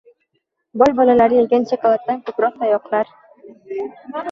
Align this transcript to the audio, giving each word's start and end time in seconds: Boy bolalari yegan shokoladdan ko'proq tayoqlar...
Boy 0.81 0.93
bolalari 0.99 1.37
yegan 1.41 1.69
shokoladdan 1.73 2.25
ko'proq 2.31 2.59
tayoqlar... 2.65 3.15